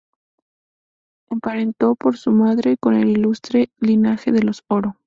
Emparentó, 1.29 1.95
por 1.95 2.17
su 2.17 2.31
madre, 2.31 2.75
con 2.75 2.95
el 2.95 3.07
ilustre 3.09 3.69
linaje 3.79 4.31
de 4.31 4.41
los 4.41 4.63
Oro. 4.67 4.95